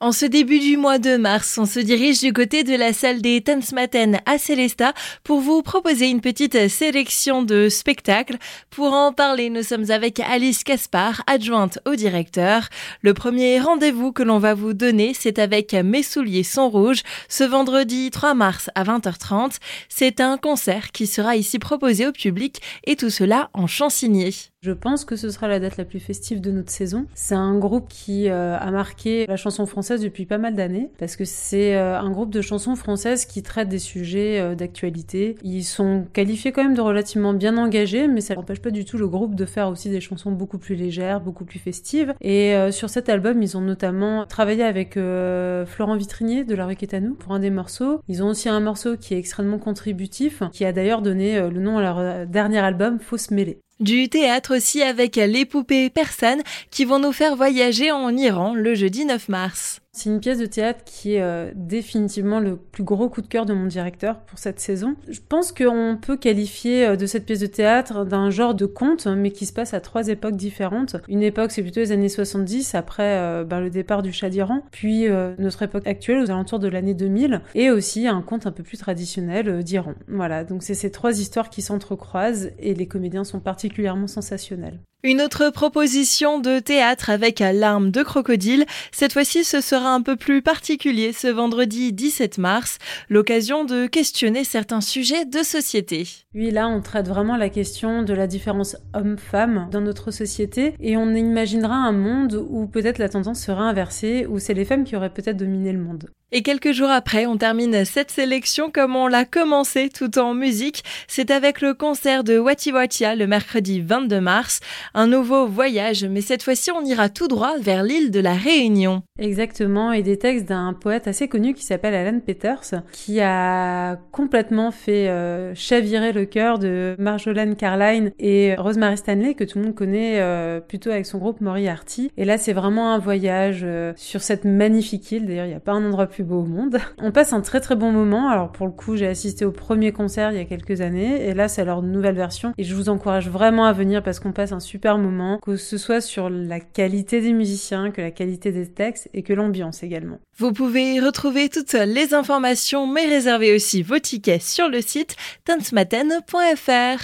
En 0.00 0.12
ce 0.12 0.26
début 0.26 0.60
du 0.60 0.76
mois 0.76 1.00
de 1.00 1.16
mars, 1.16 1.58
on 1.58 1.66
se 1.66 1.80
dirige 1.80 2.20
du 2.20 2.32
côté 2.32 2.62
de 2.62 2.76
la 2.76 2.92
salle 2.92 3.20
des 3.20 3.40
Tanzmatten 3.40 4.20
à 4.26 4.38
Célesta 4.38 4.92
pour 5.24 5.40
vous 5.40 5.60
proposer 5.60 6.06
une 6.06 6.20
petite 6.20 6.68
sélection 6.68 7.42
de 7.42 7.68
spectacles. 7.68 8.36
Pour 8.70 8.92
en 8.92 9.12
parler, 9.12 9.50
nous 9.50 9.64
sommes 9.64 9.90
avec 9.90 10.20
Alice 10.20 10.62
Caspar, 10.62 11.24
adjointe 11.26 11.80
au 11.84 11.96
directeur. 11.96 12.68
Le 13.02 13.12
premier 13.12 13.58
rendez-vous 13.58 14.12
que 14.12 14.22
l'on 14.22 14.38
va 14.38 14.54
vous 14.54 14.72
donner, 14.72 15.14
c'est 15.18 15.40
avec 15.40 15.72
Mes 15.72 16.04
souliers 16.04 16.44
sont 16.44 16.70
rouges, 16.70 17.02
ce 17.28 17.42
vendredi 17.42 18.12
3 18.12 18.34
mars 18.34 18.70
à 18.76 18.84
20h30. 18.84 19.56
C'est 19.88 20.20
un 20.20 20.38
concert 20.38 20.92
qui 20.92 21.08
sera 21.08 21.34
ici 21.34 21.58
proposé 21.58 22.06
au 22.06 22.12
public 22.12 22.62
et 22.84 22.94
tout 22.94 23.10
cela 23.10 23.50
en 23.52 23.66
chansigné. 23.66 24.32
Je 24.60 24.72
pense 24.72 25.04
que 25.04 25.14
ce 25.14 25.30
sera 25.30 25.46
la 25.46 25.60
date 25.60 25.76
la 25.76 25.84
plus 25.84 26.00
festive 26.00 26.40
de 26.40 26.50
notre 26.50 26.72
saison. 26.72 27.06
C'est 27.14 27.36
un 27.36 27.56
groupe 27.56 27.86
qui 27.88 28.28
euh, 28.28 28.58
a 28.58 28.72
marqué 28.72 29.24
la 29.28 29.36
chanson 29.36 29.66
française 29.66 30.00
depuis 30.00 30.26
pas 30.26 30.38
mal 30.38 30.56
d'années 30.56 30.90
parce 30.98 31.14
que 31.14 31.24
c'est 31.24 31.76
euh, 31.76 31.96
un 31.96 32.10
groupe 32.10 32.30
de 32.30 32.40
chansons 32.40 32.74
françaises 32.74 33.24
qui 33.24 33.44
traite 33.44 33.68
des 33.68 33.78
sujets 33.78 34.40
euh, 34.40 34.56
d'actualité. 34.56 35.36
Ils 35.44 35.62
sont 35.62 36.06
qualifiés 36.12 36.50
quand 36.50 36.64
même 36.64 36.74
de 36.74 36.80
relativement 36.80 37.34
bien 37.34 37.56
engagés, 37.56 38.08
mais 38.08 38.20
ça 38.20 38.34
n'empêche 38.34 38.60
pas 38.60 38.72
du 38.72 38.84
tout 38.84 38.98
le 38.98 39.06
groupe 39.06 39.36
de 39.36 39.44
faire 39.44 39.68
aussi 39.68 39.90
des 39.90 40.00
chansons 40.00 40.32
beaucoup 40.32 40.58
plus 40.58 40.74
légères, 40.74 41.20
beaucoup 41.20 41.44
plus 41.44 41.60
festives. 41.60 42.14
Et 42.20 42.54
sur 42.72 42.90
cet 42.90 43.08
album, 43.08 43.40
ils 43.42 43.56
ont 43.56 43.60
notamment 43.60 44.26
travaillé 44.26 44.64
avec 44.64 44.94
Florent 44.94 45.96
Vitrinier 45.96 46.44
de 46.44 46.54
La 46.54 46.66
Rue 46.66 46.76
nous 47.00 47.14
pour 47.14 47.32
un 47.32 47.38
des 47.38 47.50
morceaux. 47.50 48.00
Ils 48.08 48.22
ont 48.22 48.28
aussi 48.28 48.48
un 48.48 48.60
morceau 48.60 48.96
qui 48.96 49.14
est 49.14 49.18
extrêmement 49.18 49.58
contributif, 49.58 50.42
qui 50.52 50.64
a 50.64 50.72
d'ailleurs 50.72 51.02
donné 51.02 51.40
le 51.40 51.60
nom 51.60 51.78
à 51.78 51.82
leur 51.82 52.26
dernier 52.26 52.58
album, 52.58 52.98
Fausse 52.98 53.30
Mêlée. 53.30 53.60
Du 53.80 54.08
théâtre 54.08 54.56
aussi 54.56 54.82
avec 54.82 55.14
les 55.16 55.44
poupées 55.44 55.88
persanes 55.88 56.42
qui 56.70 56.84
vont 56.84 56.98
nous 56.98 57.12
faire 57.12 57.36
voyager 57.36 57.92
en 57.92 58.16
Iran 58.16 58.54
le 58.54 58.74
jeudi 58.74 59.04
9 59.04 59.28
mars. 59.28 59.80
C'est 59.98 60.10
une 60.10 60.20
pièce 60.20 60.38
de 60.38 60.46
théâtre 60.46 60.84
qui 60.84 61.14
est 61.14 61.22
euh, 61.22 61.50
définitivement 61.56 62.38
le 62.38 62.54
plus 62.54 62.84
gros 62.84 63.08
coup 63.08 63.20
de 63.20 63.26
cœur 63.26 63.46
de 63.46 63.52
mon 63.52 63.66
directeur 63.66 64.20
pour 64.20 64.38
cette 64.38 64.60
saison. 64.60 64.94
Je 65.08 65.18
pense 65.28 65.50
qu'on 65.50 65.98
peut 66.00 66.16
qualifier 66.16 66.86
euh, 66.86 66.94
de 66.94 67.04
cette 67.04 67.26
pièce 67.26 67.40
de 67.40 67.46
théâtre 67.46 68.04
d'un 68.04 68.30
genre 68.30 68.54
de 68.54 68.64
conte, 68.64 69.08
mais 69.08 69.32
qui 69.32 69.44
se 69.44 69.52
passe 69.52 69.74
à 69.74 69.80
trois 69.80 70.06
époques 70.06 70.36
différentes. 70.36 70.94
Une 71.08 71.24
époque, 71.24 71.50
c'est 71.50 71.62
plutôt 71.62 71.80
les 71.80 71.90
années 71.90 72.08
70, 72.08 72.76
après 72.76 73.18
euh, 73.18 73.42
ben, 73.42 73.58
le 73.58 73.70
départ 73.70 74.02
du 74.02 74.12
Shah 74.12 74.30
d'Iran, 74.30 74.62
puis 74.70 75.06
notre 75.38 75.62
époque 75.62 75.88
actuelle, 75.88 76.20
aux 76.20 76.30
alentours 76.30 76.60
de 76.60 76.68
l'année 76.68 76.94
2000, 76.94 77.40
et 77.56 77.72
aussi 77.72 78.06
un 78.06 78.22
conte 78.22 78.46
un 78.46 78.52
peu 78.52 78.62
plus 78.62 78.78
traditionnel 78.78 79.64
d'Iran. 79.64 79.94
Voilà, 80.06 80.44
donc 80.44 80.62
c'est 80.62 80.74
ces 80.74 80.92
trois 80.92 81.18
histoires 81.18 81.50
qui 81.50 81.60
s'entrecroisent, 81.60 82.52
et 82.60 82.74
les 82.74 82.86
comédiens 82.86 83.24
sont 83.24 83.40
particulièrement 83.40 84.06
sensationnels. 84.06 84.78
Une 85.04 85.20
autre 85.20 85.50
proposition 85.50 86.40
de 86.40 86.58
théâtre 86.58 87.08
avec 87.08 87.38
l'arme 87.38 87.92
de 87.92 88.02
crocodile. 88.02 88.66
Cette 88.90 89.12
fois-ci, 89.12 89.44
ce 89.44 89.60
sera 89.60 89.94
un 89.94 90.02
peu 90.02 90.16
plus 90.16 90.42
particulier 90.42 91.12
ce 91.12 91.28
vendredi 91.28 91.92
17 91.92 92.38
mars, 92.38 92.78
l'occasion 93.08 93.64
de 93.64 93.86
questionner 93.86 94.42
certains 94.42 94.80
sujets 94.80 95.24
de 95.24 95.44
société. 95.44 96.08
Oui, 96.34 96.50
là, 96.50 96.66
on 96.66 96.82
traite 96.82 97.06
vraiment 97.06 97.36
la 97.36 97.48
question 97.48 98.02
de 98.02 98.12
la 98.12 98.26
différence 98.26 98.76
homme-femme 98.92 99.68
dans 99.70 99.82
notre 99.82 100.10
société 100.10 100.74
et 100.80 100.96
on 100.96 101.14
imaginera 101.14 101.76
un 101.76 101.92
monde 101.92 102.44
où 102.50 102.66
peut-être 102.66 102.98
la 102.98 103.08
tendance 103.08 103.40
sera 103.40 103.62
inversée, 103.62 104.26
où 104.26 104.40
c'est 104.40 104.52
les 104.52 104.64
femmes 104.64 104.82
qui 104.82 104.96
auraient 104.96 105.14
peut-être 105.14 105.36
dominé 105.36 105.72
le 105.72 105.78
monde. 105.78 106.10
Et 106.30 106.42
quelques 106.42 106.72
jours 106.72 106.90
après, 106.90 107.24
on 107.24 107.38
termine 107.38 107.86
cette 107.86 108.10
sélection 108.10 108.70
comme 108.70 108.96
on 108.96 109.06
l'a 109.06 109.24
commencé 109.24 109.88
tout 109.88 110.18
en 110.18 110.34
musique. 110.34 110.84
C'est 111.06 111.30
avec 111.30 111.62
le 111.62 111.72
concert 111.72 112.22
de 112.22 112.38
Wati 112.38 112.70
Watia 112.70 113.14
le 113.14 113.26
mercredi 113.26 113.80
22 113.80 114.20
mars. 114.20 114.60
Un 114.92 115.06
nouveau 115.06 115.46
voyage, 115.46 116.04
mais 116.04 116.20
cette 116.20 116.42
fois-ci 116.42 116.70
on 116.70 116.84
ira 116.84 117.08
tout 117.08 117.28
droit 117.28 117.56
vers 117.58 117.82
l'île 117.82 118.10
de 118.10 118.20
la 118.20 118.34
Réunion. 118.34 119.02
Exactement, 119.18 119.92
et 119.92 120.02
des 120.02 120.16
textes 120.16 120.48
d'un 120.48 120.72
poète 120.72 121.08
assez 121.08 121.28
connu 121.28 121.54
qui 121.54 121.64
s'appelle 121.64 121.94
Alan 121.94 122.20
Peters, 122.20 122.82
qui 122.92 123.20
a 123.20 123.96
complètement 124.12 124.70
fait 124.70 125.08
euh, 125.08 125.54
chavirer 125.54 126.12
le 126.12 126.24
cœur 126.24 126.58
de 126.58 126.94
Marjolaine 126.98 127.56
Carline 127.56 128.12
et 128.18 128.54
Rosemary 128.56 128.96
Stanley, 128.96 129.34
que 129.34 129.44
tout 129.44 129.58
le 129.58 129.64
monde 129.64 129.74
connaît 129.74 130.20
euh, 130.20 130.60
plutôt 130.60 130.90
avec 130.90 131.06
son 131.06 131.18
groupe 131.18 131.40
Moriarty. 131.40 132.12
Et 132.16 132.24
là, 132.24 132.38
c'est 132.38 132.52
vraiment 132.52 132.92
un 132.92 132.98
voyage 132.98 133.62
euh, 133.64 133.92
sur 133.96 134.22
cette 134.22 134.44
magnifique 134.44 135.10
île. 135.10 135.26
D'ailleurs, 135.26 135.46
il 135.46 135.50
n'y 135.50 135.54
a 135.54 135.60
pas 135.60 135.72
un 135.72 135.84
endroit 135.84 136.06
plus 136.06 136.24
beau 136.24 136.42
au 136.42 136.46
monde. 136.46 136.78
On 136.98 137.10
passe 137.10 137.32
un 137.32 137.40
très 137.40 137.60
très 137.60 137.74
bon 137.74 137.90
moment. 137.90 138.28
Alors 138.28 138.52
pour 138.52 138.66
le 138.66 138.72
coup, 138.72 138.96
j'ai 138.96 139.06
assisté 139.06 139.44
au 139.44 139.52
premier 139.52 139.92
concert 139.92 140.30
il 140.30 140.38
y 140.38 140.40
a 140.40 140.44
quelques 140.44 140.80
années 140.80 141.26
et 141.26 141.34
là 141.34 141.48
c'est 141.48 141.64
leur 141.64 141.82
nouvelle 141.82 142.14
version 142.14 142.52
et 142.58 142.64
je 142.64 142.74
vous 142.74 142.88
encourage 142.88 143.28
vraiment 143.28 143.64
à 143.64 143.72
venir 143.72 144.02
parce 144.02 144.20
qu'on 144.20 144.32
passe 144.32 144.52
un 144.52 144.60
super 144.60 144.98
moment, 144.98 145.38
que 145.38 145.56
ce 145.56 145.76
soit 145.76 146.00
sur 146.00 146.30
la 146.30 146.60
qualité 146.60 147.20
des 147.20 147.32
musiciens, 147.32 147.90
que 147.90 148.00
la 148.00 148.10
qualité 148.10 148.52
des 148.52 148.66
textes 148.66 149.07
et 149.14 149.22
que 149.22 149.32
l'ambiance 149.32 149.82
également. 149.82 150.18
Vous 150.36 150.52
pouvez 150.52 151.00
retrouver 151.00 151.48
toutes 151.48 151.72
les 151.72 152.14
informations 152.14 152.86
mais 152.86 153.06
réservez 153.06 153.54
aussi 153.54 153.82
vos 153.82 153.98
tickets 153.98 154.42
sur 154.42 154.68
le 154.68 154.80
site 154.80 155.16
tanzmaten.fr. 155.44 157.02